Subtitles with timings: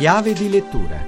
[0.00, 1.06] Chiave di lettura.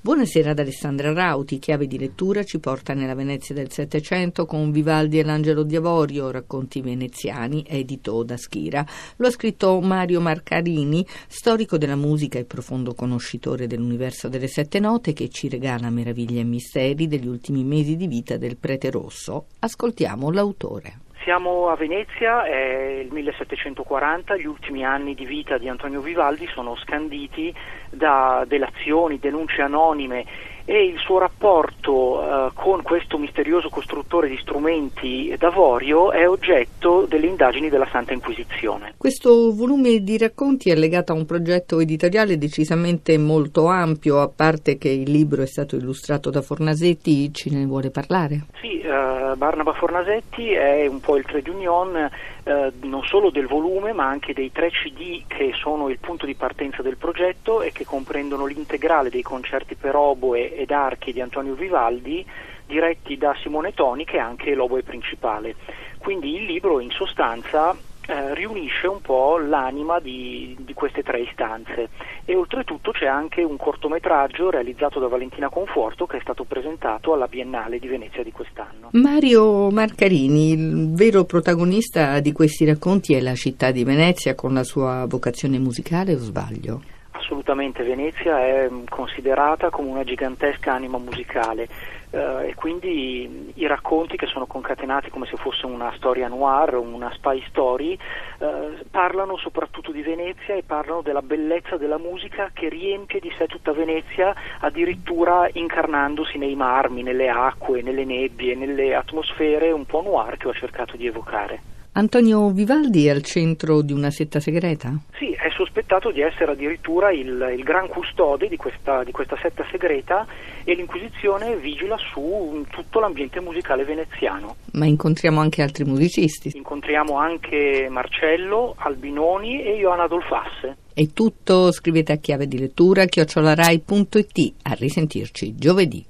[0.00, 5.20] Buonasera ad Alessandra Rauti, chiave di lettura ci porta nella Venezia del Settecento con Vivaldi
[5.20, 8.84] e l'Angelo di Avorio, racconti veneziani, edito da Schira.
[9.18, 15.12] Lo ha scritto Mario Marcarini, storico della musica e profondo conoscitore dell'universo delle sette note
[15.12, 19.46] che ci regala meraviglie e misteri degli ultimi mesi di vita del prete rosso.
[19.60, 21.05] Ascoltiamo l'autore.
[21.26, 26.76] Siamo a Venezia, è il 1740, gli ultimi anni di vita di Antonio Vivaldi sono
[26.76, 27.52] scanditi
[27.90, 30.24] da delazioni, denunce anonime
[30.68, 37.26] e il suo rapporto eh, con questo misterioso costruttore di strumenti d'avorio è oggetto delle
[37.26, 38.94] indagini della Santa Inquisizione.
[38.96, 44.76] Questo volume di racconti è legato a un progetto editoriale decisamente molto ampio, a parte
[44.76, 48.46] che il libro è stato illustrato da Fornasetti, ce ne vuole parlare?
[48.60, 52.10] Sì, eh, Barnaba Fornasetti è un po' il trade union
[52.46, 56.36] eh, non solo del volume ma anche dei tre CD che sono il punto di
[56.36, 61.54] partenza del progetto e che comprendono l'integrale dei concerti per oboe ed archi di Antonio
[61.54, 62.24] Vivaldi
[62.66, 65.54] diretti da Simone Toni che è anche l'oboe principale.
[65.98, 67.76] Quindi il libro in sostanza
[68.08, 71.88] eh, riunisce un po' l'anima di, di, queste tre istanze
[72.24, 77.26] e oltretutto c'è anche un cortometraggio realizzato da Valentina Conforto che è stato presentato alla
[77.26, 78.90] Biennale di Venezia di quest'anno.
[78.92, 84.62] Mario Marcarini, il vero protagonista di questi racconti è la città di Venezia con la
[84.62, 86.95] sua vocazione musicale o sbaglio?
[87.26, 91.66] Assolutamente, Venezia è considerata come una gigantesca anima musicale
[92.12, 97.10] eh, e quindi i racconti che sono concatenati come se fosse una storia noir, una
[97.14, 97.98] spy story,
[98.38, 103.48] eh, parlano soprattutto di Venezia e parlano della bellezza della musica che riempie di sé
[103.48, 110.36] tutta Venezia, addirittura incarnandosi nei marmi, nelle acque, nelle nebbie, nelle atmosfere un po' noir
[110.36, 111.74] che ho cercato di evocare.
[111.96, 114.92] Antonio Vivaldi è al centro di una setta segreta?
[115.16, 120.26] Sì, sospettato di essere addirittura il, il gran custode di questa, di questa, setta segreta
[120.62, 124.56] e l'Inquisizione vigila su tutto l'ambiente musicale veneziano.
[124.72, 126.52] Ma incontriamo anche altri musicisti?
[126.54, 130.76] Incontriamo anche Marcello, Albinoni e Ioanna Dolfasse.
[130.92, 134.54] È tutto, scrivete a chiave di lettura chiocciolarai.it.
[134.62, 136.06] A risentirci giovedì.